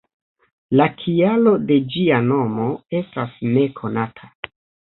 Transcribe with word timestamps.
La 0.79 0.87
kialo 1.01 1.53
de 1.67 1.77
ĝia 1.93 2.23
nomo 2.31 2.67
estas 3.03 3.39
nekonata. 3.55 4.35